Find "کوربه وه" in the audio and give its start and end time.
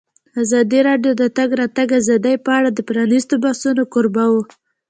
3.93-4.43